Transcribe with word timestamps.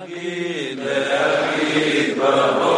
عقيدة 0.00 1.18
عقيدة 1.18 2.77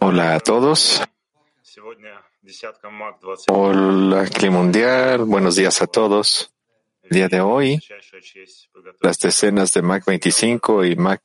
Hola 0.00 0.34
a 0.34 0.40
todos. 0.40 1.02
Hola 3.48 4.26
Climundial, 4.26 5.24
buenos 5.24 5.56
días 5.56 5.82
a 5.82 5.86
todos. 5.86 6.52
El 7.02 7.10
día 7.10 7.28
de 7.28 7.40
hoy, 7.40 7.80
las 9.00 9.18
decenas 9.18 9.72
de 9.72 9.82
MAC 9.82 10.04
25 10.06 10.84
y 10.84 10.96
MAC 10.96 11.22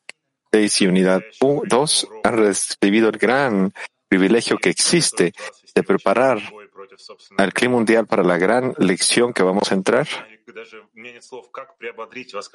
6 0.51 0.81
y 0.81 0.87
Unidad 0.87 1.23
2 1.39 2.07
han 2.23 2.37
recibido 2.37 3.09
el 3.09 3.17
gran 3.17 3.73
privilegio 4.07 4.57
que 4.57 4.69
existe 4.69 5.33
de 5.73 5.83
preparar 5.83 6.41
al 7.37 7.53
clima 7.53 7.75
mundial 7.75 8.07
para 8.07 8.23
la 8.23 8.37
gran 8.37 8.73
lección 8.77 9.33
que 9.33 9.43
vamos 9.43 9.71
a 9.71 9.75
entrar 9.75 10.07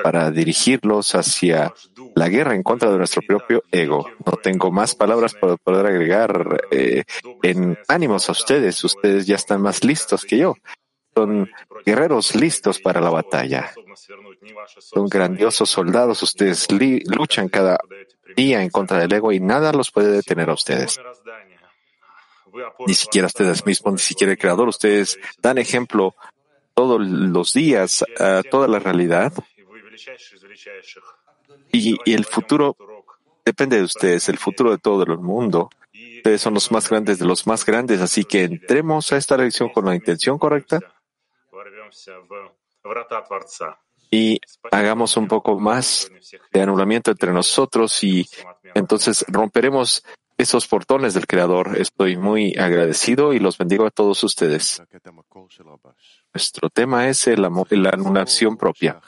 para 0.03 0.31
dirigirlos 0.31 1.15
hacia 1.15 1.75
la 2.15 2.29
guerra 2.29 2.55
en 2.55 2.63
contra 2.63 2.91
de 2.91 2.99
nuestro 2.99 3.23
propio 3.23 3.63
ego. 3.71 4.11
No 4.25 4.33
tengo 4.37 4.71
más 4.71 4.95
palabras 4.95 5.35
para 5.35 5.57
poder 5.57 5.87
agregar 5.87 6.67
eh, 6.71 7.05
en 7.43 7.79
ánimos 7.89 8.29
a 8.29 8.33
ustedes. 8.33 8.83
Ustedes 8.85 9.27
ya 9.27 9.37
están 9.37 9.61
más 9.61 9.85
listos 9.85 10.25
que 10.25 10.39
yo. 10.39 10.55
Son 11.15 11.51
guerreros 11.85 12.35
listos 12.37 12.79
para 12.79 13.01
la 13.01 13.11
batalla. 13.11 13.73
Son 14.79 15.09
grandiosos 15.09 15.69
soldados. 15.69 16.23
Ustedes 16.23 16.69
luchan 16.71 17.49
cada 17.49 17.79
día 18.37 18.63
en 18.63 18.71
contra 18.71 18.99
del 18.99 19.13
ego 19.13 19.33
y 19.33 19.41
nada 19.41 19.73
los 19.73 19.91
puede 19.91 20.13
detener 20.13 20.51
a 20.51 20.55
ustedes 20.55 21.01
ni 22.87 22.95
siquiera 22.95 23.27
ustedes 23.27 23.65
mismos, 23.67 23.95
ni 23.95 23.99
siquiera 23.99 24.33
el 24.33 24.39
Creador. 24.39 24.69
Ustedes 24.69 25.19
dan 25.41 25.59
ejemplo 25.59 26.15
todos 26.81 26.99
los 27.07 27.53
días 27.53 28.03
a 28.19 28.43
toda 28.43 28.67
la 28.67 28.79
realidad 28.79 29.35
y, 31.71 31.99
el 32.11 32.25
futuro 32.25 32.75
depende 33.45 33.77
de 33.77 33.83
ustedes, 33.83 34.31
el 34.31 34.39
futuro 34.39 34.71
de 34.71 34.79
todo 34.79 35.03
el 35.03 35.19
mundo. 35.19 35.69
Ustedes 36.17 36.41
son 36.41 36.55
los 36.55 36.73
más 36.73 36.89
grandes 36.89 37.19
de 37.19 37.27
los 37.27 37.47
más 37.47 37.67
grandes, 37.67 38.01
así 38.01 38.25
que 38.25 38.45
entremos 38.45 39.13
a 39.13 39.19
esta 39.19 39.37
lección 39.37 39.69
con 39.69 39.85
la 39.85 39.95
intención 39.95 40.39
correcta 40.39 40.81
y 44.11 44.41
hagamos 44.71 45.19
un 45.19 45.29
poco 45.29 45.61
más 45.61 46.11
de 46.51 46.63
anulamiento 46.63 47.11
entre 47.11 47.31
nosotros 47.31 48.03
y 48.03 48.27
entonces 48.73 49.23
romperemos 49.29 50.03
esos 50.41 50.67
portones 50.67 51.13
del 51.15 51.27
Creador. 51.27 51.77
Estoy 51.79 52.17
muy 52.17 52.57
agradecido 52.57 53.35
y 53.35 53.39
los 53.39 53.59
bendigo 53.59 53.87
a 53.87 53.91
todos 53.91 54.25
ustedes. 54.25 54.83
Nuestro 56.33 56.71
tema 56.71 57.09
es 57.09 57.27
el 57.27 57.45
amor, 57.45 57.67
la 57.71 57.91
anulación 57.91 58.57
propia. 58.57 59.01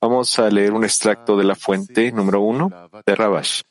Vamos 0.00 0.38
a 0.38 0.50
leer 0.50 0.72
un 0.72 0.84
extracto 0.84 1.36
de 1.36 1.44
la 1.44 1.54
fuente 1.54 2.12
número 2.12 2.40
uno 2.40 2.90
de 3.06 3.14
Rabash. 3.14 3.62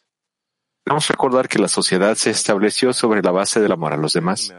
Vamos 0.85 1.07
a 1.09 1.13
recordar 1.13 1.47
que 1.47 1.59
la 1.59 1.67
sociedad 1.67 2.15
se 2.15 2.31
estableció 2.31 2.93
sobre 2.93 3.21
la 3.21 3.31
base 3.31 3.59
del 3.61 3.71
amor 3.71 3.93
a 3.93 3.97
los 3.97 4.13
demás. 4.13 4.51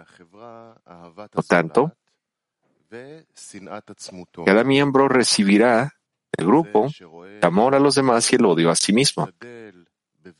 Por 1.32 1.44
tanto, 1.44 1.92
cada 4.44 4.64
miembro 4.64 5.08
recibirá 5.08 5.92
del 6.36 6.46
grupo 6.46 6.88
el 7.00 7.44
amor 7.44 7.74
a 7.74 7.80
los 7.80 7.96
demás 7.96 8.32
y 8.32 8.36
el 8.36 8.44
odio 8.44 8.70
a 8.70 8.76
sí 8.76 8.92
mismo. 8.92 9.28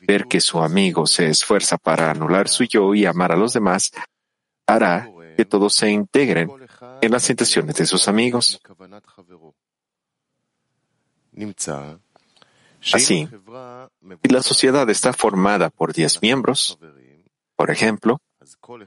Ver 0.01 0.25
que 0.25 0.39
su 0.39 0.59
amigo 0.59 1.05
se 1.07 1.29
esfuerza 1.29 1.77
para 1.77 2.11
anular 2.11 2.47
su 2.47 2.63
yo 2.63 2.93
y 2.93 3.05
amar 3.05 3.31
a 3.31 3.35
los 3.35 3.53
demás 3.53 3.91
hará 4.65 5.09
que 5.35 5.45
todos 5.45 5.73
se 5.73 5.89
integren 5.89 6.49
en 7.01 7.11
las 7.11 7.29
intenciones 7.29 7.75
de 7.75 7.85
sus 7.85 8.07
amigos. 8.07 8.61
Así, 12.91 13.27
si 14.23 14.29
la 14.29 14.43
sociedad 14.43 14.89
está 14.89 15.13
formada 15.13 15.69
por 15.69 15.93
diez 15.93 16.21
miembros, 16.21 16.77
por 17.55 17.71
ejemplo, 17.71 18.19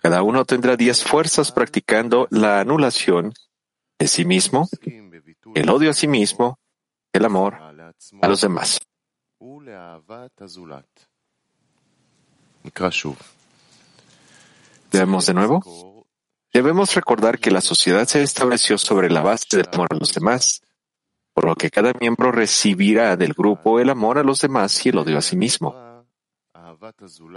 cada 0.03 0.23
uno 0.23 0.45
tendrá 0.45 0.77
diez 0.77 1.03
fuerzas 1.03 1.51
practicando 1.51 2.29
la 2.31 2.61
anulación 2.61 3.33
de 3.99 4.09
sí 4.09 4.25
mismo, 4.25 4.69
el 5.55 5.71
odio 5.71 5.91
a 5.91 5.95
sí 5.95 6.07
mismo, 6.07 6.59
el 7.13 7.25
amor 7.25 7.55
a 7.55 8.29
los 8.29 8.41
demás. 8.43 8.81
Veamos 14.93 15.27
de 15.27 15.35
nuevo. 15.35 16.07
Debemos 16.53 16.95
recordar 16.95 17.39
que 17.39 17.51
la 17.51 17.61
sociedad 17.61 18.07
se 18.07 18.23
estableció 18.23 18.79
sobre 18.79 19.11
la 19.11 19.23
base 19.23 19.57
del 19.57 19.69
amor 19.73 19.89
a 19.91 19.97
los 19.97 20.15
demás, 20.15 20.63
por 21.35 21.45
lo 21.45 21.55
que 21.55 21.71
cada 21.71 21.93
miembro 22.01 22.33
recibirá 22.33 23.17
del 23.17 23.35
grupo 23.35 23.81
el 23.81 23.91
amor 23.91 24.19
a 24.19 24.23
los 24.23 24.41
demás 24.41 24.87
y 24.87 24.91
el 24.91 24.99
odio 24.99 25.19
a 25.19 25.23
sí 25.23 25.37
mismo. 25.37 25.75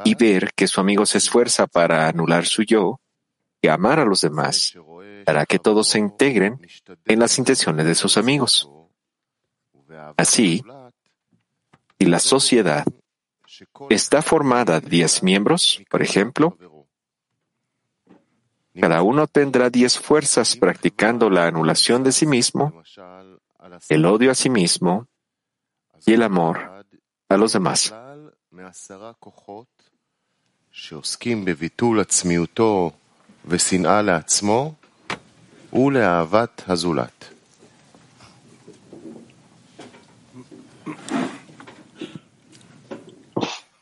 Y 0.05 0.15
ver 0.15 0.53
que 0.53 0.67
su 0.67 0.79
amigo 0.79 1.05
se 1.05 1.17
esfuerza 1.17 1.67
para 1.67 2.07
anular 2.07 2.45
su 2.45 2.63
yo 2.63 3.01
y 3.61 3.67
amar 3.67 3.99
a 3.99 4.05
los 4.05 4.21
demás 4.21 4.73
hará 5.25 5.45
que 5.45 5.59
todos 5.59 5.87
se 5.87 5.99
integren 5.99 6.59
en 7.05 7.19
las 7.19 7.37
intenciones 7.37 7.85
de 7.85 7.95
sus 7.95 8.17
amigos. 8.17 8.69
Así, 10.17 10.63
si 11.99 12.05
la 12.07 12.19
sociedad 12.19 12.85
está 13.89 14.21
formada 14.21 14.79
de 14.79 14.89
diez 14.89 15.21
miembros, 15.21 15.81
por 15.89 16.01
ejemplo, 16.01 16.57
cada 18.79 19.01
uno 19.01 19.27
tendrá 19.27 19.69
diez 19.69 19.99
fuerzas 19.99 20.55
practicando 20.55 21.29
la 21.29 21.47
anulación 21.47 22.03
de 22.03 22.11
sí 22.11 22.25
mismo, 22.25 22.81
el 23.89 24.05
odio 24.05 24.31
a 24.31 24.35
sí 24.35 24.49
mismo 24.49 25.07
y 26.05 26.13
el 26.13 26.23
amor 26.23 26.85
a 27.27 27.37
los 27.37 27.53
demás. 27.53 27.93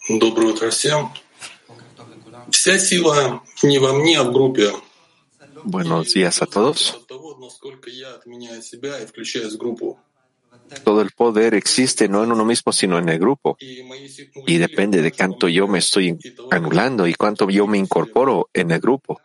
Доброе 0.09 0.49
утро 0.53 0.71
всем. 0.71 1.11
Вся 2.51 2.79
сила 2.79 3.43
не 3.63 3.79
во 3.79 3.93
мне, 3.93 4.19
а 4.19 4.25
в 4.25 4.33
группе. 4.33 4.73
Buenos 5.65 6.13
días 6.13 6.43
a 6.43 6.47
todos. 6.47 6.95
От 6.97 7.07
того, 7.07 7.37
насколько 7.37 7.89
я 7.89 8.15
отменяю 8.17 8.63
себя 8.63 8.99
и 9.01 9.07
включаюсь 9.07 9.55
в 9.55 9.59
группу. 9.59 9.99
Todo 10.85 11.03
el 11.03 11.11
poder 11.13 11.55
existe 11.55 12.09
no 12.09 12.25
en 12.25 12.33
uno 12.33 12.45
mismo, 12.45 12.73
sino 12.73 12.99
en 12.99 13.09
el 13.09 13.19
grupo. 13.19 13.57
И 13.61 13.83
мои 13.83 14.09
си- 14.09 14.31
ну, 14.35 14.43
Y 14.47 14.59
depende 14.59 15.03
de 15.03 15.13
cuánto 15.13 15.49
yo 15.49 15.69
me 15.69 15.79
estoy 15.79 16.19
anulando 16.51 17.07
y 17.07 17.15
cuánto 17.15 17.49
yo 17.51 17.67
me 17.67 17.79
incorporo 17.79 18.49
en 18.53 18.71
el 18.71 18.81
grupo. 18.81 19.21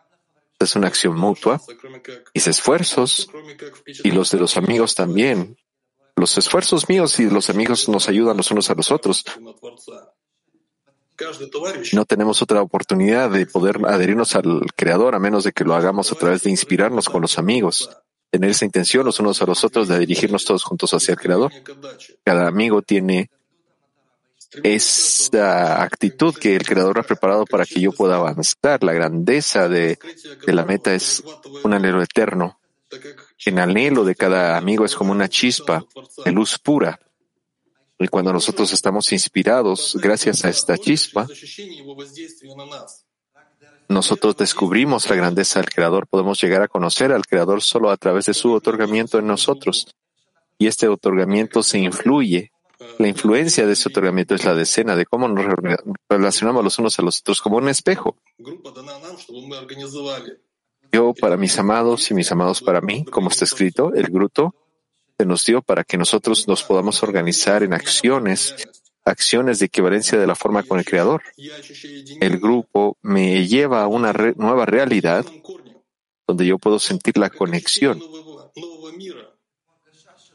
Es 0.60 0.76
una 0.76 0.88
acción 0.88 1.16
mutua. 1.18 1.60
кроме 1.80 2.00
как, 2.02 2.30
Mis 2.34 2.46
esfuerzos 2.46 3.26
кроме 3.30 3.56
как 3.56 3.82
y 4.04 4.10
los 4.12 4.30
de 4.30 4.38
los 4.38 4.56
amigos 4.56 4.94
también. 4.94 5.56
Los 6.16 6.36
esfuerzos 6.36 6.88
míos 6.88 7.18
y 7.20 7.24
de 7.26 7.30
los 7.32 7.48
amigos 7.48 7.88
nos 7.88 8.08
ayudan 8.08 8.36
los 8.36 8.50
unos 8.50 8.68
a 8.70 8.74
los 8.74 8.90
otros. 8.90 9.24
No 11.93 12.05
tenemos 12.05 12.41
otra 12.41 12.61
oportunidad 12.61 13.29
de 13.29 13.45
poder 13.45 13.79
adherirnos 13.85 14.35
al 14.35 14.61
Creador 14.75 15.15
a 15.15 15.19
menos 15.19 15.43
de 15.43 15.51
que 15.51 15.63
lo 15.63 15.75
hagamos 15.75 16.11
a 16.11 16.15
través 16.15 16.43
de 16.43 16.49
inspirarnos 16.49 17.09
con 17.09 17.21
los 17.21 17.37
amigos, 17.37 17.89
tener 18.29 18.49
esa 18.49 18.65
intención 18.65 19.05
los 19.05 19.19
unos 19.19 19.41
a 19.41 19.45
los 19.45 19.63
otros 19.63 19.87
de 19.87 19.99
dirigirnos 19.99 20.45
todos 20.45 20.63
juntos 20.63 20.93
hacia 20.93 21.13
el 21.13 21.19
Creador. 21.19 21.51
Cada 22.23 22.47
amigo 22.47 22.81
tiene 22.81 23.29
esa 24.61 25.81
actitud 25.81 26.35
que 26.35 26.55
el 26.55 26.65
Creador 26.65 26.99
ha 26.99 27.03
preparado 27.03 27.45
para 27.45 27.65
que 27.65 27.79
yo 27.79 27.91
pueda 27.91 28.15
avanzar. 28.17 28.83
La 28.83 28.93
grandeza 28.93 29.67
de, 29.67 29.97
de 30.45 30.53
la 30.53 30.65
meta 30.65 30.93
es 30.93 31.23
un 31.63 31.73
anhelo 31.73 32.01
eterno. 32.01 32.59
El 33.45 33.59
anhelo 33.59 34.03
de 34.03 34.15
cada 34.15 34.57
amigo 34.57 34.85
es 34.85 34.95
como 34.95 35.11
una 35.11 35.27
chispa 35.27 35.83
de 36.23 36.31
luz 36.31 36.59
pura 36.59 36.99
y 38.03 38.09
cuando 38.09 38.33
nosotros 38.33 38.73
estamos 38.73 39.13
inspirados 39.13 39.97
gracias 40.01 40.43
a 40.43 40.49
esta 40.49 40.77
chispa, 40.77 41.25
nosotros 43.87 44.35
descubrimos 44.35 45.09
la 45.09 45.15
grandeza 45.15 45.61
del 45.61 45.69
Creador. 45.69 46.07
Podemos 46.07 46.41
llegar 46.41 46.63
a 46.63 46.67
conocer 46.67 47.13
al 47.13 47.25
Creador 47.25 47.61
solo 47.61 47.89
a 47.89 47.95
través 47.95 48.25
de 48.25 48.33
su 48.33 48.51
otorgamiento 48.51 49.19
en 49.19 49.27
nosotros. 49.27 49.87
Y 50.57 50.67
este 50.67 50.89
otorgamiento 50.89 51.63
se 51.63 51.79
influye. 51.79 52.51
La 52.99 53.07
influencia 53.07 53.65
de 53.65 53.71
ese 53.71 53.87
otorgamiento 53.87 54.35
es 54.35 54.43
la 54.43 54.53
decena 54.53 54.97
de 54.97 55.05
cómo 55.05 55.29
nos 55.29 55.45
relacionamos 56.09 56.61
los 56.61 56.77
unos 56.79 56.99
a 56.99 57.03
los 57.03 57.21
otros 57.21 57.39
como 57.39 57.55
un 57.55 57.69
espejo. 57.69 58.17
Yo 60.91 61.13
para 61.13 61.37
mis 61.37 61.57
amados 61.57 62.11
y 62.11 62.13
mis 62.13 62.29
amados 62.33 62.61
para 62.61 62.81
mí, 62.81 63.05
como 63.05 63.29
está 63.29 63.45
escrito, 63.45 63.93
el 63.93 64.07
grupo 64.07 64.53
se 65.17 65.25
nos 65.25 65.45
dio 65.45 65.61
para 65.61 65.83
que 65.83 65.97
nosotros 65.97 66.47
nos 66.47 66.63
podamos 66.63 67.03
organizar 67.03 67.63
en 67.63 67.73
acciones, 67.73 68.55
acciones 69.05 69.59
de 69.59 69.67
equivalencia 69.67 70.17
de 70.17 70.27
la 70.27 70.35
forma 70.35 70.63
con 70.63 70.79
el 70.79 70.85
Creador. 70.85 71.21
El 72.19 72.39
grupo 72.39 72.97
me 73.01 73.47
lleva 73.47 73.83
a 73.83 73.87
una 73.87 74.13
nueva 74.35 74.65
realidad 74.65 75.25
donde 76.27 76.45
yo 76.45 76.57
puedo 76.57 76.79
sentir 76.79 77.17
la 77.17 77.29
conexión, 77.29 78.01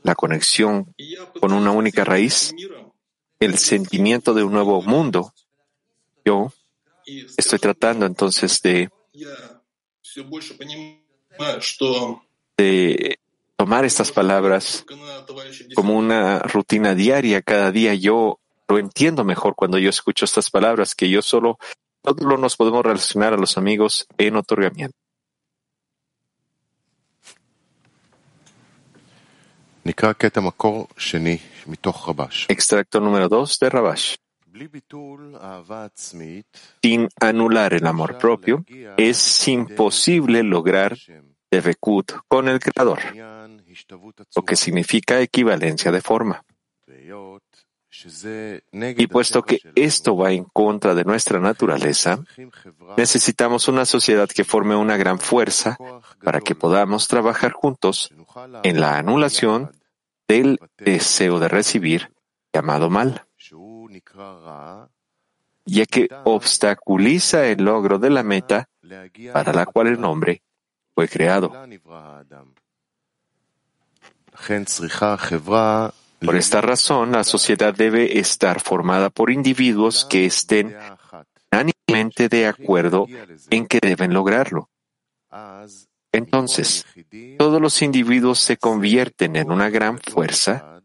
la 0.03 0.15
conexión 0.15 0.95
con 1.41 1.53
una 1.53 1.73
única 1.73 2.05
raíz, 2.05 2.55
el 3.41 3.59
sentimiento 3.59 4.35
de 4.35 4.45
un 4.45 4.53
nuevo 4.53 4.83
mundo. 4.83 5.33
Yo 6.25 6.53
estoy 7.37 7.59
tratando 7.59 8.07
entonces 8.07 8.61
de, 8.63 8.91
de 12.57 13.18
tomar 13.69 13.85
estas 13.85 14.13
palabras 14.13 14.87
como 15.75 15.93
una 15.99 16.39
rutina 16.39 16.95
diaria. 16.95 17.43
Cada 17.43 17.71
día 17.71 17.93
yo 17.93 18.41
lo 18.67 18.79
entiendo 18.79 19.25
mejor 19.25 19.55
cuando 19.55 19.77
yo 19.77 19.91
escucho 19.91 20.25
estas 20.25 20.51
palabras, 20.51 20.95
que 20.95 21.11
yo 21.11 21.21
solo, 21.21 21.59
solo 22.03 22.39
nos 22.39 22.57
podemos 22.57 22.83
relacionar 22.83 23.35
a 23.35 23.37
los 23.37 23.59
amigos 23.59 24.07
en 24.17 24.37
otorgamiento. 24.37 24.97
Extracto 32.49 33.01
número 33.01 33.29
dos 33.29 33.59
de 33.59 33.69
Rabash. 33.69 34.15
Sin 36.83 37.09
anular 37.21 37.75
el 37.75 37.87
amor 37.87 38.17
propio, 38.17 38.65
es 38.97 39.47
imposible 39.47 40.43
lograr 40.43 40.97
Devekut 41.51 42.13
con 42.29 42.49
el 42.49 42.61
Creador, 42.61 43.01
lo 44.37 44.43
que 44.45 44.57
significa 44.57 45.21
equivalencia 45.21 45.91
de 45.91 46.01
forma. 46.01 46.45
Y 48.97 49.07
puesto 49.07 49.43
que 49.43 49.61
esto 49.75 50.17
va 50.17 50.33
en 50.33 50.45
contra 50.45 50.95
de 50.95 51.05
nuestra 51.05 51.41
naturaleza, 51.41 52.23
necesitamos 52.97 53.67
una 53.69 53.87
sociedad 53.87 54.29
que 54.29 54.45
forme 54.45 54.77
una 54.77 54.97
gran 54.97 55.19
fuerza 55.19 55.79
para 56.23 56.41
que 56.41 56.55
podamos 56.55 57.09
trabajar 57.09 57.53
juntos 57.53 58.13
en 58.63 58.81
la 58.81 58.99
anulación 58.99 59.73
del 60.29 60.61
deseo 60.77 61.39
de 61.39 61.49
recibir 61.49 62.13
llamado 62.53 62.91
mal, 62.91 63.25
ya 65.65 65.87
que 65.87 66.09
obstaculiza 66.25 67.47
el 67.47 67.65
logro 67.65 67.99
de 67.99 68.11
la 68.11 68.23
meta 68.23 68.69
para 69.33 69.53
la 69.53 69.67
cual 69.67 69.87
el 69.89 70.01
nombre 70.01 70.43
fue 70.99 71.09
creado. 71.09 71.53
Por 76.19 76.35
esta 76.35 76.61
razón, 76.61 77.13
la 77.13 77.23
sociedad 77.23 77.73
debe 77.73 78.19
estar 78.19 78.59
formada 78.61 79.09
por 79.09 79.31
individuos 79.31 80.05
que 80.05 80.27
estén 80.27 80.77
unánimemente 81.53 82.29
de 82.29 82.49
acuerdo 82.49 83.07
en 83.49 83.69
que 83.69 83.79
deben 83.81 84.13
lograrlo. 84.13 84.71
Entonces, 86.11 86.85
todos 87.39 87.63
los 87.63 87.81
individuos 87.81 88.41
se 88.41 88.57
convierten 88.57 89.37
en 89.37 89.53
una 89.53 89.71
gran 89.71 90.01
fuerza 90.01 90.83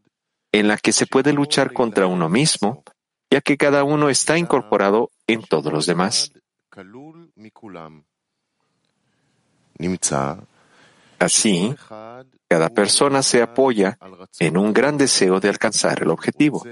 en 0.51 0.67
la 0.67 0.77
que 0.77 0.91
se 0.91 1.07
puede 1.07 1.33
luchar 1.33 1.73
contra 1.73 2.05
uno 2.05 2.29
mismo, 2.29 2.83
ya 3.31 3.41
que 3.41 3.57
cada 3.57 3.83
uno 3.83 4.09
está 4.09 4.37
incorporado 4.37 5.09
en 5.25 5.41
todos 5.41 5.73
los 5.73 5.87
demás. 5.87 6.31
Así, 11.19 11.73
cada 12.47 12.69
persona 12.69 13.23
se 13.23 13.41
apoya 13.41 13.97
en 14.39 14.57
un 14.57 14.73
gran 14.73 14.97
deseo 14.97 15.39
de 15.39 15.49
alcanzar 15.49 16.01
el 16.01 16.09
objetivo. 16.09 16.63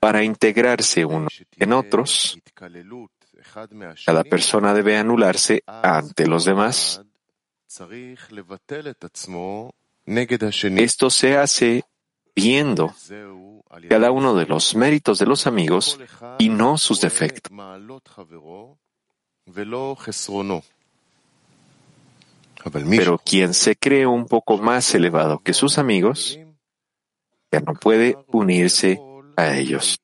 Para 0.00 0.22
integrarse 0.22 1.04
uno 1.04 1.28
en 1.56 1.72
otros, 1.72 2.38
cada 4.06 4.24
persona 4.24 4.74
debe 4.74 4.96
anularse 4.96 5.62
ante 5.66 6.26
los 6.26 6.44
demás. 6.44 7.02
Esto 10.76 11.10
se 11.10 11.36
hace 11.36 11.84
viendo 12.34 12.94
cada 13.88 14.10
uno 14.10 14.34
de 14.34 14.46
los 14.46 14.74
méritos 14.74 15.18
de 15.18 15.26
los 15.26 15.46
amigos 15.46 15.98
y 16.38 16.48
no 16.48 16.78
sus 16.78 17.00
defectos. 17.00 17.52
Pero 22.88 23.18
quien 23.18 23.54
se 23.54 23.76
cree 23.76 24.06
un 24.06 24.26
poco 24.26 24.58
más 24.58 24.94
elevado 24.94 25.38
que 25.38 25.52
sus 25.52 25.78
amigos, 25.78 26.38
ya 27.50 27.60
no 27.60 27.74
puede 27.74 28.16
unirse 28.28 29.00
a 29.36 29.56
ellos. 29.56 30.00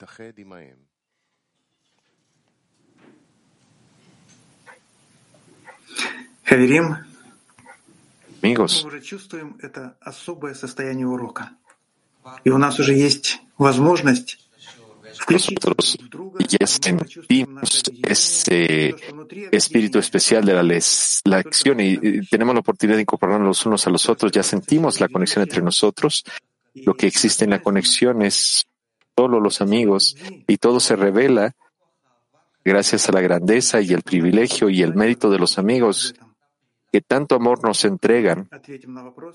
Amigos, 8.42 8.86
nosotros 15.28 15.98
ya 16.48 16.66
sentimos 16.66 17.82
ese 18.06 18.94
espíritu 19.50 19.98
especial 19.98 20.44
de 20.44 20.54
la, 20.54 20.62
la 21.24 21.36
acción 21.38 21.80
y 21.80 22.26
tenemos 22.26 22.54
la 22.54 22.60
oportunidad 22.60 22.96
de 22.96 23.02
incorporarnos 23.02 23.46
los 23.46 23.66
unos 23.66 23.86
a 23.86 23.90
los 23.90 24.08
otros. 24.08 24.32
Ya 24.32 24.42
sentimos 24.42 25.00
la 25.00 25.08
conexión 25.08 25.42
entre 25.42 25.62
nosotros. 25.62 26.24
Lo 26.74 26.94
que 26.94 27.06
existe 27.06 27.44
en 27.44 27.50
la 27.50 27.62
conexión 27.62 28.22
es 28.22 28.66
solo 29.16 29.40
los 29.40 29.60
amigos 29.60 30.16
y 30.46 30.56
todo 30.56 30.80
se 30.80 30.96
revela 30.96 31.54
gracias 32.64 33.08
a 33.08 33.12
la 33.12 33.20
grandeza 33.20 33.80
y 33.80 33.92
el 33.92 34.02
privilegio 34.02 34.68
y 34.70 34.82
el 34.82 34.94
mérito 34.94 35.30
de 35.30 35.38
los 35.38 35.58
amigos 35.58 36.14
que 36.94 37.00
tanto 37.00 37.34
amor 37.34 37.64
nos 37.64 37.84
entregan. 37.84 38.48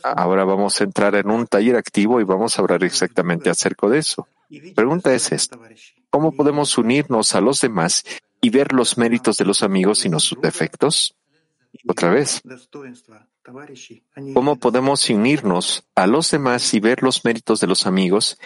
Ahora 0.03 0.45
vamos 0.45 0.79
a 0.79 0.85
entrar 0.85 1.15
en 1.15 1.29
un 1.29 1.45
taller 1.45 1.75
activo 1.75 2.21
y 2.21 2.23
vamos 2.23 2.57
a 2.57 2.61
hablar 2.61 2.85
exactamente 2.85 3.49
acerca 3.49 3.89
de 3.89 3.97
eso. 3.97 4.29
La 4.47 4.73
pregunta 4.73 5.13
es 5.13 5.33
esta. 5.33 5.59
¿Cómo 6.09 6.31
podemos 6.31 6.77
unirnos 6.77 7.35
a 7.35 7.41
los 7.41 7.59
demás 7.59 8.05
y 8.39 8.49
ver 8.49 8.71
los 8.71 8.97
méritos 8.97 9.35
de 9.35 9.43
los 9.43 9.61
amigos 9.61 10.05
y 10.05 10.09
no 10.09 10.21
sus 10.21 10.39
defectos? 10.39 11.17
Otra 11.85 12.11
vez. 12.11 12.41
¿Cómo 14.33 14.55
podemos 14.55 15.09
unirnos 15.09 15.83
a 15.95 16.07
los 16.07 16.31
demás 16.31 16.73
y 16.73 16.79
ver 16.79 17.03
los 17.03 17.25
méritos 17.25 17.59
de 17.59 17.67
los 17.67 17.85
amigos 17.85 18.37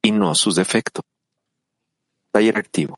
y 0.00 0.10
no 0.10 0.34
sus 0.34 0.54
defectos? 0.54 1.04
Taller 2.32 2.56
activo. 2.56 2.96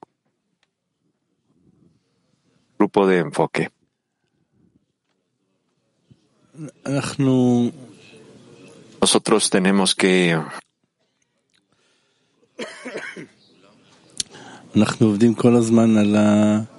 Grupo 2.78 3.08
de 3.08 3.18
enfoque. 3.18 3.72
Nosotros 9.00 9.50
tenemos 9.50 9.94
que 9.94 10.38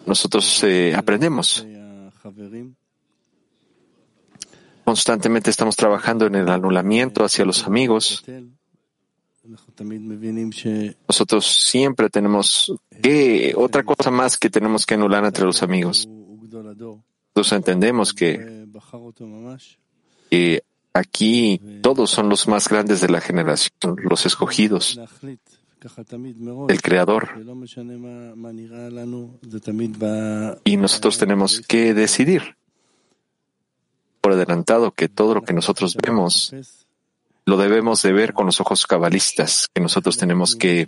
nosotros 0.05 0.63
eh, 0.63 0.93
aprendemos. 0.95 1.65
Constantemente 4.85 5.49
estamos 5.49 5.75
trabajando 5.75 6.27
en 6.27 6.35
el 6.35 6.49
anulamiento 6.49 7.25
hacia 7.25 7.43
los 7.43 7.65
amigos 7.65 8.23
Nosotros 11.07 11.45
siempre 11.45 12.09
tenemos 12.09 12.73
que, 13.01 13.53
otra 13.55 13.83
cosa 13.83 14.11
más 14.11 14.37
que 14.37 14.49
tenemos 14.49 14.85
que 14.85 14.95
anular 14.95 15.23
entre 15.25 15.45
los 15.45 15.63
amigos. 15.63 16.07
Entendemos 17.51 18.13
que, 18.13 18.67
que 20.29 20.63
aquí 20.93 21.61
todos 21.81 22.09
son 22.09 22.29
los 22.29 22.47
más 22.47 22.67
grandes 22.67 23.01
de 23.01 23.09
la 23.09 23.21
generación, 23.21 23.95
los 24.01 24.25
escogidos, 24.25 24.99
el 26.67 26.81
Creador. 26.81 27.29
Y 30.63 30.77
nosotros 30.77 31.17
tenemos 31.17 31.61
que 31.61 31.93
decidir 31.93 32.57
por 34.21 34.33
adelantado 34.33 34.91
que 34.91 35.07
todo 35.07 35.35
lo 35.35 35.43
que 35.43 35.53
nosotros 35.53 35.95
vemos 35.95 36.53
lo 37.45 37.55
debemos 37.55 38.01
de 38.01 38.11
ver 38.11 38.33
con 38.33 38.45
los 38.45 38.59
ojos 38.59 38.85
cabalistas, 38.85 39.69
que 39.73 39.79
nosotros 39.79 40.17
tenemos 40.17 40.53
que 40.57 40.85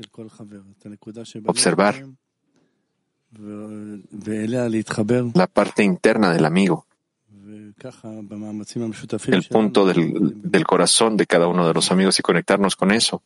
observar 1.45 2.05
la 5.33 5.47
parte 5.47 5.83
interna 5.83 6.33
del 6.33 6.45
amigo, 6.45 6.85
el 9.27 9.43
punto 9.49 9.85
del, 9.85 10.41
del 10.41 10.65
corazón 10.65 11.17
de 11.17 11.25
cada 11.25 11.47
uno 11.47 11.67
de 11.67 11.73
los 11.73 11.91
amigos 11.91 12.19
y 12.19 12.23
conectarnos 12.23 12.75
con 12.75 12.91
eso. 12.91 13.21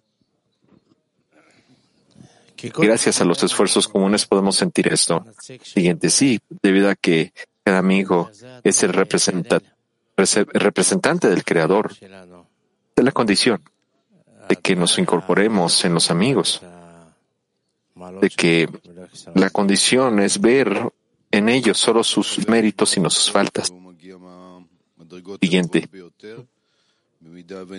Gracias 2.78 3.20
a 3.20 3.26
los 3.26 3.44
esfuerzos 3.44 3.88
comunes 3.90 4.26
podemos 4.26 4.56
sentir 4.56 4.88
esto. 4.88 5.26
Siguiente, 5.62 6.10
sí, 6.10 6.40
debido 6.62 6.90
a 6.90 6.96
que 6.96 7.34
cada 7.64 7.80
amigo 7.80 8.30
es 8.64 8.84
el 8.84 8.94
representante 8.94 9.74
representante 10.16 11.30
del 11.30 11.44
Creador, 11.44 11.92
de 11.98 13.04
la 13.04 13.12
condición 13.12 13.62
de 14.48 14.56
que 14.58 14.76
nos 14.76 15.00
incorporemos 15.00 15.84
en 15.86 15.94
los 15.94 16.12
amigos, 16.12 16.62
de 18.22 18.30
que 18.30 18.70
la 19.36 19.50
condición 19.50 20.20
es 20.20 20.40
ver 20.40 20.92
en 21.32 21.50
ellos 21.50 21.78
solo 21.78 22.04
sus 22.04 22.48
méritos 22.48 22.98
y 22.98 23.00
no 23.00 23.10
sus 23.10 23.32
faltas. 23.32 23.74
Siguiente. 25.42 25.90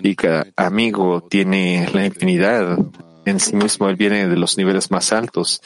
Y 0.03 0.15
cada 0.15 0.47
amigo 0.55 1.21
tiene 1.21 1.87
la 1.93 2.05
infinidad 2.05 2.77
en 3.25 3.39
sí 3.39 3.55
mismo, 3.55 3.89
él 3.89 3.95
viene 3.95 4.27
de 4.27 4.35
los 4.35 4.57
niveles 4.57 4.91
más 4.91 5.11
altos. 5.11 5.61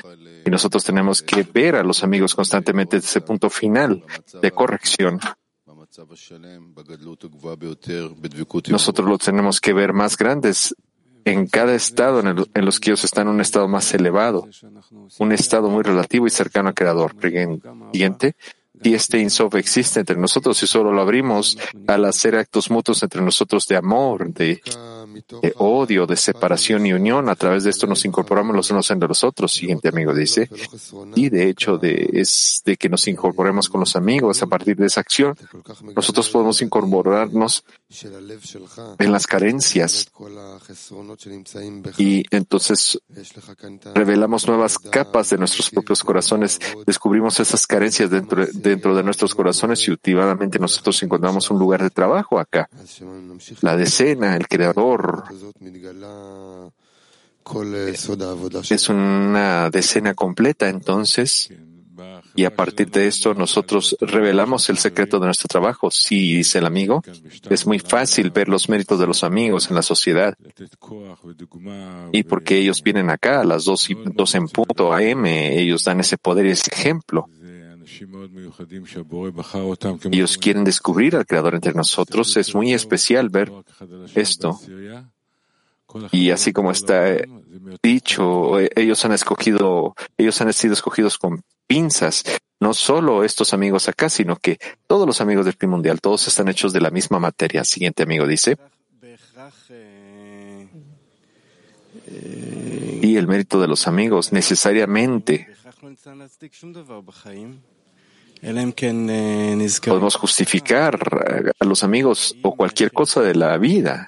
Y 0.46 0.50
nosotros 0.50 0.84
tenemos 0.84 1.22
que 1.22 1.44
ver 1.44 1.76
a 1.76 1.84
los 1.84 2.04
amigos 2.04 2.36
constantemente 2.36 2.98
desde 2.98 3.10
ese 3.10 3.22
punto 3.22 3.50
final 3.50 4.04
de 4.42 4.52
corrección 4.52 5.20
nosotros 8.70 9.10
los 9.10 9.20
tenemos 9.20 9.60
que 9.60 9.74
ver 9.74 9.94
más 9.94 10.18
grandes 10.18 10.76
en 11.32 11.48
cada 11.48 11.76
estado 11.76 12.20
en, 12.20 12.66
los 12.66 12.80
que 12.80 12.90
ellos 12.92 13.04
están 13.04 13.28
un 13.28 13.42
estado 13.42 13.68
más 13.68 13.94
elevado, 13.94 14.48
un 15.20 15.32
estado 15.32 15.70
muy 15.70 15.84
relativo 15.84 16.28
y 16.28 16.30
cercano 16.30 16.70
al 16.70 16.76
Creador. 16.76 17.16
Siguiente, 17.92 18.36
y 18.82 18.94
este 18.94 19.20
Insof 19.20 19.56
existe 19.56 20.00
entre 20.00 20.16
nosotros 20.16 20.62
y 20.64 20.68
solo 20.68 20.94
lo 20.94 21.02
abrimos 21.02 21.58
al 21.88 22.06
hacer 22.06 22.36
actos 22.36 22.72
mutuos 22.72 23.04
entre 23.04 23.22
nosotros 23.22 23.68
de 23.68 23.76
amor, 23.76 24.32
de 24.34 24.62
odio, 25.58 26.06
de 26.06 26.16
separación 26.16 26.86
y 26.86 26.94
unión. 26.94 27.28
A 27.28 27.36
través 27.36 27.66
de 27.66 27.72
esto 27.72 27.88
nos 27.88 28.06
incorporamos 28.06 28.56
los 28.56 28.72
unos 28.72 28.90
entre 28.92 29.10
los 29.10 29.24
otros. 29.24 29.52
Siguiente 29.52 29.90
amigo 29.90 30.14
dice, 30.14 30.50
y 31.16 31.30
de 31.30 31.50
hecho 31.50 31.78
de, 31.78 32.26
de 32.66 32.78
que 32.78 32.90
nos 32.90 33.08
incorporemos 33.08 33.68
con 33.70 33.82
los 33.82 33.96
amigos 33.96 34.42
a 34.42 34.48
partir 34.48 34.78
de 34.78 34.88
esa 34.88 35.02
acción, 35.02 35.36
nosotros 35.96 36.30
podemos 36.30 36.62
incorporarnos 36.62 37.66
en 39.00 39.12
las 39.12 39.26
carencias. 39.26 40.12
y 41.98 42.24
entonces 42.30 43.02
revelamos 43.96 44.48
nuevas 44.48 44.78
capas 44.78 45.32
de 45.32 45.38
nuestros 45.40 45.72
propios 45.72 46.04
corazones, 46.04 46.60
descubrimos 46.86 47.40
esas 47.40 47.66
carencias 47.66 48.12
dentro, 48.12 48.46
dentro 48.54 48.96
de 48.96 49.02
nuestros 49.02 49.34
corazones 49.34 49.88
y 49.88 49.92
últimamente 49.92 50.60
nosotros 50.60 51.02
encontramos 51.02 51.50
un 51.50 51.58
lugar 51.58 51.82
de 51.82 51.90
trabajo 51.90 52.40
acá. 52.40 52.70
La 53.62 53.76
decena, 53.76 54.36
el 54.36 54.48
creador, 54.48 55.24
es 58.70 58.90
una 58.90 59.70
decena 59.72 60.14
completa 60.14 60.70
entonces 60.70 61.50
y 62.36 62.46
a 62.46 62.56
partir 62.56 62.90
de 62.90 63.08
esto 63.08 63.34
nosotros 63.34 63.96
revelamos 64.00 64.70
el 64.70 64.78
secreto 64.78 65.20
de 65.20 65.26
nuestro 65.26 65.48
trabajo. 65.48 65.92
Sí, 65.92 66.36
dice 66.38 66.60
el 66.60 66.66
amigo, 66.66 67.02
es 67.50 67.66
muy 67.66 67.80
fácil 67.80 68.32
ver 68.32 68.50
los 68.50 68.70
méritos 68.70 69.00
de 69.00 69.08
los 69.08 69.24
amigos 69.24 69.70
en 69.70 69.76
la 69.76 69.82
sociedad. 69.82 70.36
Y 72.12 72.24
porque 72.24 72.58
ellos 72.58 72.82
vienen 72.82 73.10
acá 73.10 73.42
a 73.42 73.44
las 73.44 73.66
dos, 73.66 73.90
y, 73.90 73.96
dos 73.96 74.36
en 74.36 74.48
punto 74.48 74.94
AM, 74.94 75.26
ellos 75.26 75.84
dan 75.84 76.00
ese 76.00 76.18
poder 76.18 76.46
y 76.46 76.52
ese 76.52 76.72
ejemplo. 76.72 77.28
Ellos 80.12 80.38
quieren 80.38 80.64
descubrir 80.64 81.16
al 81.16 81.26
Creador 81.26 81.56
entre 81.56 81.74
nosotros. 81.74 82.38
Es 82.38 82.54
muy 82.54 82.74
especial 82.74 83.30
ver 83.30 83.52
esto. 84.16 84.60
Y 86.12 86.32
así 86.32 86.54
como 86.54 86.72
está 86.72 87.18
dicho, 87.82 88.60
ellos 88.60 89.06
han 89.06 89.14
escogido, 89.14 89.96
ellos 90.18 90.40
han 90.42 90.54
sido 90.54 90.74
escogidos 90.74 91.18
con 91.18 91.44
pinzas. 91.68 92.24
No 92.60 92.74
solo 92.74 93.24
estos 93.24 93.54
amigos 93.54 93.88
acá, 93.88 94.10
sino 94.10 94.36
que 94.36 94.60
todos 94.86 95.08
los 95.08 95.22
amigos 95.22 95.46
del 95.46 95.56
PIB 95.56 95.70
mundial, 95.70 96.02
todos 96.02 96.28
están 96.28 96.50
hechos 96.50 96.74
de 96.74 96.82
la 96.82 96.92
misma 96.92 97.20
materia. 97.20 97.64
Siguiente 97.64 98.04
amigo 98.04 98.28
dice. 98.28 98.58
Y 103.02 103.16
el 103.16 103.28
mérito 103.28 103.60
de 103.60 103.68
los 103.68 103.88
amigos 103.88 104.32
necesariamente 104.32 105.48
Podemos 108.42 110.16
justificar 110.16 111.00
a 111.60 111.66
los 111.66 111.84
amigos 111.84 112.36
o 112.42 112.56
cualquier 112.56 112.92
cosa 112.92 113.22
de 113.22 113.36
la 113.36 113.58
vida 113.58 114.08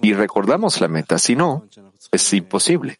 y 0.00 0.12
recordamos 0.12 0.80
la 0.80 0.88
meta, 0.88 1.18
si 1.18 1.34
no, 1.34 1.66
es 2.10 2.32
imposible. 2.32 2.98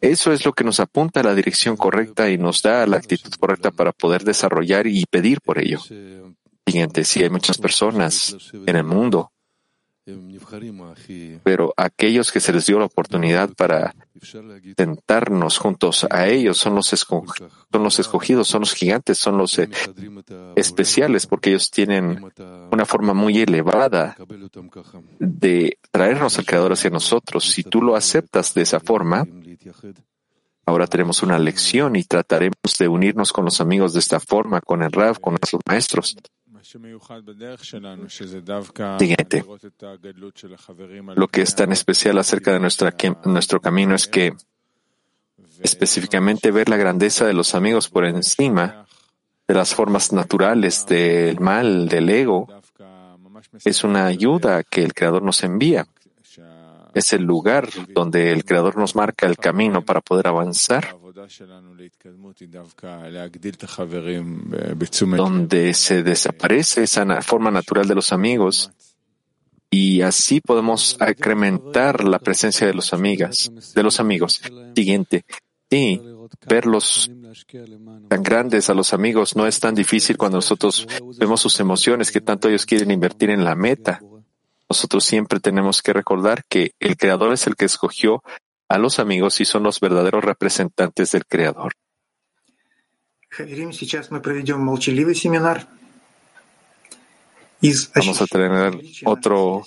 Eso 0.00 0.32
es 0.32 0.44
lo 0.44 0.52
que 0.52 0.64
nos 0.64 0.80
apunta 0.80 1.20
a 1.20 1.22
la 1.22 1.34
dirección 1.34 1.76
correcta 1.76 2.28
y 2.28 2.36
nos 2.36 2.60
da 2.60 2.86
la 2.86 2.96
actitud 2.98 3.32
correcta 3.34 3.70
para 3.70 3.92
poder 3.92 4.24
desarrollar 4.24 4.86
y 4.86 5.06
pedir 5.06 5.40
por 5.40 5.58
ello. 5.58 5.80
Siguiente, 6.66 7.04
si 7.04 7.22
hay 7.22 7.30
muchas 7.30 7.58
personas 7.58 8.36
en 8.52 8.76
el 8.76 8.84
mundo 8.84 9.31
pero 11.44 11.72
aquellos 11.76 12.32
que 12.32 12.40
se 12.40 12.52
les 12.52 12.66
dio 12.66 12.78
la 12.78 12.86
oportunidad 12.86 13.50
para 13.54 13.94
sentarnos 14.76 15.58
juntos 15.58 16.06
a 16.10 16.26
ellos 16.26 16.58
son 16.58 16.74
los, 16.74 16.92
escogidos, 16.92 18.48
son 18.48 18.60
los 18.60 18.74
gigantes, 18.74 19.18
son 19.18 19.38
los 19.38 19.58
eh, 19.60 19.68
especiales, 20.56 21.26
porque 21.26 21.50
ellos 21.50 21.70
tienen 21.70 22.20
una 22.72 22.84
forma 22.84 23.14
muy 23.14 23.40
elevada 23.40 24.16
de 25.20 25.78
traernos 25.92 26.36
al 26.38 26.46
Creador 26.46 26.72
hacia 26.72 26.90
nosotros. 26.90 27.44
Si 27.44 27.62
tú 27.62 27.80
lo 27.80 27.94
aceptas 27.94 28.54
de 28.54 28.62
esa 28.62 28.80
forma, 28.80 29.24
ahora 30.66 30.88
tenemos 30.88 31.22
una 31.22 31.38
lección 31.38 31.94
y 31.94 32.02
trataremos 32.02 32.76
de 32.76 32.88
unirnos 32.88 33.32
con 33.32 33.44
los 33.44 33.60
amigos 33.60 33.92
de 33.92 34.00
esta 34.00 34.18
forma, 34.18 34.60
con 34.60 34.82
el 34.82 34.90
Rav, 34.90 35.20
con 35.20 35.34
nuestros 35.34 35.62
maestros. 35.64 36.16
Siguiente. 38.98 39.44
Lo 41.16 41.28
que 41.28 41.42
es 41.42 41.54
tan 41.54 41.72
especial 41.72 42.18
acerca 42.18 42.52
de 42.52 42.60
nuestra, 42.60 42.94
nuestro 43.24 43.60
camino 43.60 43.94
es 43.94 44.06
que 44.06 44.34
específicamente 45.60 46.50
ver 46.50 46.68
la 46.68 46.76
grandeza 46.76 47.26
de 47.26 47.34
los 47.34 47.54
amigos 47.54 47.88
por 47.88 48.04
encima 48.04 48.86
de 49.46 49.54
las 49.54 49.74
formas 49.74 50.12
naturales 50.12 50.86
del 50.86 51.40
mal, 51.40 51.88
del 51.88 52.08
ego, 52.08 52.48
es 53.64 53.84
una 53.84 54.06
ayuda 54.06 54.62
que 54.62 54.82
el 54.82 54.94
Creador 54.94 55.22
nos 55.22 55.42
envía. 55.42 55.86
Es 56.94 57.12
el 57.12 57.22
lugar 57.22 57.68
donde 57.88 58.32
el 58.32 58.44
Creador 58.44 58.76
nos 58.76 58.94
marca 58.94 59.26
el 59.26 59.36
camino 59.36 59.84
para 59.84 60.00
poder 60.00 60.28
avanzar 60.28 60.96
donde 65.16 65.74
se 65.74 66.02
desaparece 66.02 66.82
esa 66.82 67.22
forma 67.22 67.50
natural 67.50 67.86
de 67.86 67.94
los 67.94 68.12
amigos 68.12 68.70
y 69.70 70.02
así 70.02 70.40
podemos 70.40 70.98
incrementar 71.00 72.04
la 72.04 72.18
presencia 72.18 72.66
de 72.66 72.74
los 72.74 72.92
amigas, 72.92 73.50
de 73.74 73.82
los 73.82 74.00
amigos. 74.00 74.42
Siguiente. 74.74 75.24
Sí, 75.70 76.02
verlos 76.46 77.10
tan 78.08 78.22
grandes 78.22 78.68
a 78.68 78.74
los 78.74 78.92
amigos 78.92 79.34
no 79.34 79.46
es 79.46 79.58
tan 79.58 79.74
difícil 79.74 80.18
cuando 80.18 80.36
nosotros 80.36 80.86
vemos 81.18 81.40
sus 81.40 81.58
emociones 81.60 82.10
que 82.10 82.20
tanto 82.20 82.48
ellos 82.48 82.66
quieren 82.66 82.90
invertir 82.90 83.30
en 83.30 83.44
la 83.44 83.54
meta. 83.54 84.02
Nosotros 84.72 85.04
siempre 85.04 85.38
tenemos 85.38 85.82
que 85.82 85.92
recordar 85.92 86.46
que 86.48 86.72
el 86.80 86.96
Creador 86.96 87.34
es 87.34 87.46
el 87.46 87.56
que 87.56 87.66
escogió 87.66 88.22
a 88.70 88.78
los 88.78 88.98
amigos 89.00 89.38
y 89.42 89.44
son 89.44 89.64
los 89.64 89.80
verdaderos 89.80 90.24
representantes 90.24 91.12
del 91.12 91.26
Creador. 91.26 91.74
Vamos 97.94 98.22
a 98.22 98.26
tener 98.26 98.80
otro 99.04 99.62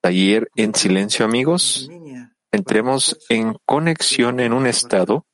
Taller 0.00 0.48
en 0.56 0.74
silencio, 0.74 1.26
amigos. 1.26 1.90
Entremos 2.50 3.18
en 3.28 3.58
conexión 3.66 4.40
en 4.40 4.54
un 4.54 4.66
estado 4.66 5.26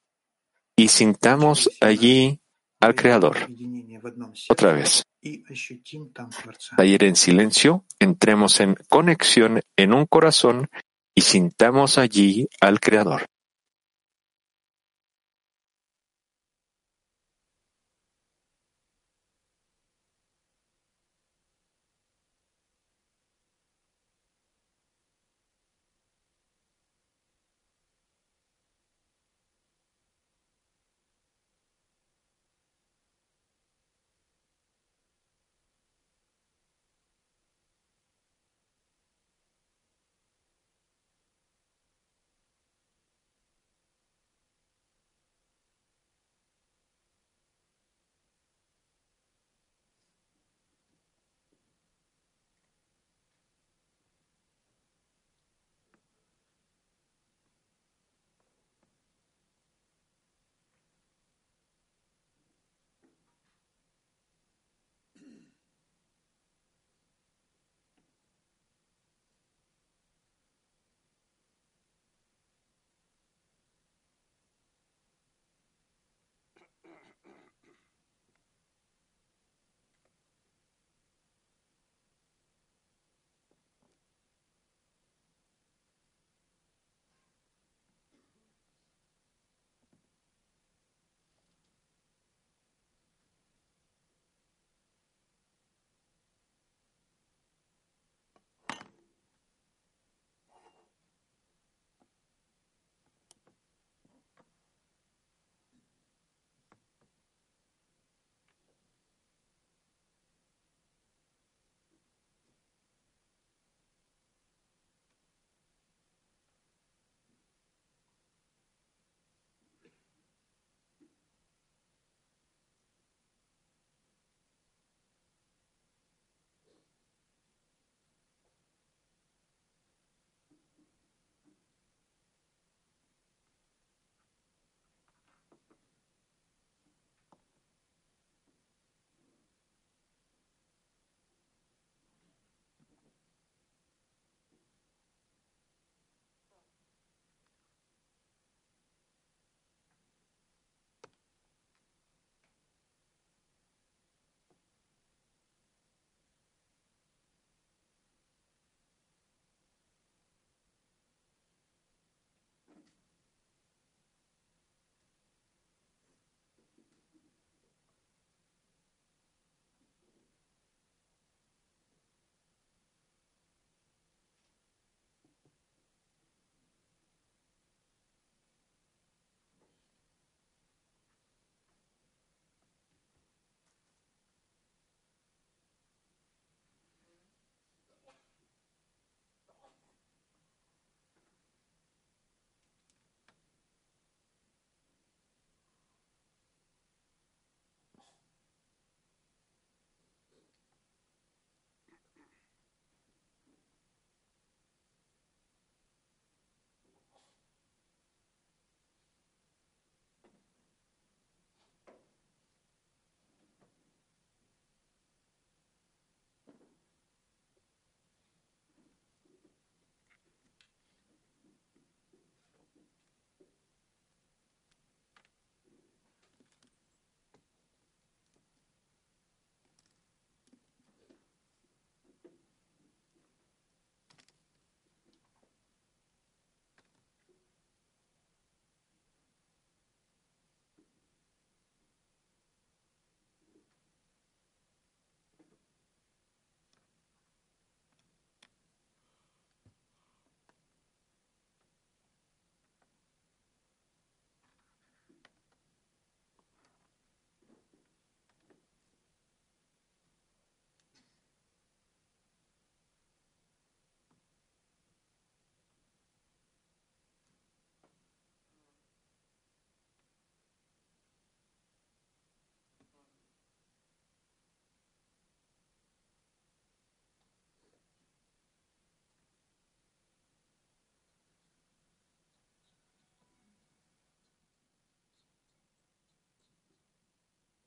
y 0.74 0.88
sintamos 0.88 1.70
allí 1.80 2.40
al 2.80 2.96
Creador. 2.96 3.36
Otra 4.48 4.72
vez. 4.72 5.04
Taller 6.76 7.04
en 7.04 7.16
silencio. 7.16 7.84
Entremos 7.98 8.60
en 8.60 8.76
conexión 8.88 9.60
en 9.76 9.92
un 9.92 10.06
corazón 10.06 10.68
y 11.14 11.22
sintamos 11.22 11.98
allí 11.98 12.48
al 12.60 12.80
Creador. 12.80 13.26